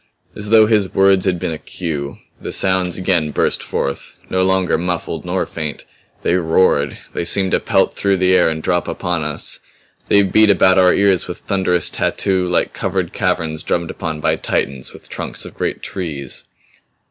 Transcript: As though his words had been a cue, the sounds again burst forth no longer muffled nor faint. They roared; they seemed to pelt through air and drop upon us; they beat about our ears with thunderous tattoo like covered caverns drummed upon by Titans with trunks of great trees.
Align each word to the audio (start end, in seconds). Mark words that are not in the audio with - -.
As 0.35 0.49
though 0.49 0.65
his 0.65 0.91
words 0.95 1.25
had 1.25 1.37
been 1.37 1.51
a 1.51 1.59
cue, 1.59 2.17
the 2.41 2.51
sounds 2.51 2.97
again 2.97 3.29
burst 3.29 3.61
forth 3.61 4.17
no 4.31 4.41
longer 4.41 4.75
muffled 4.75 5.25
nor 5.25 5.45
faint. 5.45 5.85
They 6.23 6.33
roared; 6.37 6.97
they 7.13 7.23
seemed 7.23 7.51
to 7.51 7.59
pelt 7.59 7.93
through 7.93 8.19
air 8.19 8.49
and 8.49 8.63
drop 8.63 8.87
upon 8.87 9.23
us; 9.23 9.59
they 10.07 10.23
beat 10.23 10.49
about 10.49 10.79
our 10.79 10.91
ears 10.91 11.27
with 11.27 11.37
thunderous 11.37 11.91
tattoo 11.91 12.47
like 12.47 12.73
covered 12.73 13.13
caverns 13.13 13.61
drummed 13.61 13.91
upon 13.91 14.19
by 14.21 14.37
Titans 14.37 14.91
with 14.91 15.07
trunks 15.07 15.45
of 15.45 15.53
great 15.53 15.83
trees. 15.83 16.45